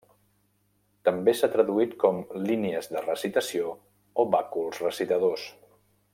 També 1.09 1.33
s'ha 1.39 1.49
traduït 1.55 1.93
com 2.05 2.21
'línies 2.47 2.89
de 2.95 3.05
recitació' 3.05 3.77
o 4.25 4.27
'bàculs 4.37 4.81
recitadors'. 4.87 5.47